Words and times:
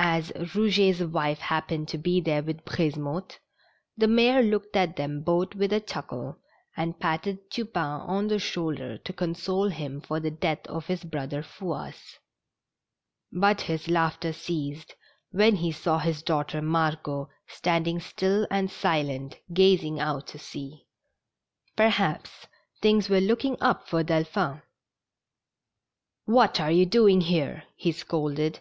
As 0.00 0.32
Eouget's 0.32 1.04
wife 1.04 1.38
happened 1.38 1.86
to 1.86 1.98
be 1.98 2.20
there 2.20 2.42
with 2.42 2.64
Brisemotte, 2.64 3.38
the 3.96 4.08
mayor 4.08 4.42
looked 4.42 4.74
at 4.74 4.96
them 4.96 5.22
both 5.22 5.54
with 5.54 5.72
a 5.72 5.78
chuckle, 5.78 6.40
and 6.76 6.98
patted 6.98 7.48
Tupain 7.48 8.00
on 8.08 8.26
the 8.26 8.40
shoulder 8.40 8.98
to 8.98 9.12
console 9.12 9.68
him 9.68 10.00
for 10.00 10.18
the 10.18 10.32
death 10.32 10.66
of 10.66 10.88
his 10.88 11.04
brother 11.04 11.44
Fouasse. 11.44 12.18
But 13.30 13.60
his 13.60 13.88
laughter 13.88 14.32
ceased 14.32 14.96
when 15.30 15.54
he 15.54 15.70
saw 15.70 15.98
his 15.98 16.24
daughter 16.24 16.60
Margot 16.60 17.28
stand 17.46 17.86
ing 17.86 18.00
still 18.00 18.48
and 18.50 18.72
silent, 18.72 19.38
gazing 19.54 20.00
out 20.00 20.26
to 20.34 20.40
sea. 20.40 20.86
Perhaps 21.76 22.48
things 22.82 23.08
were 23.08 23.20
looking 23.20 23.56
up 23.60 23.86
for 23.86 24.02
Delphi 24.02 24.54
n. 24.54 24.62
"What 26.24 26.58
are 26.58 26.72
you 26.72 26.84
doing 26.84 27.20
here?" 27.20 27.62
he 27.76 27.92
scolded. 27.92 28.58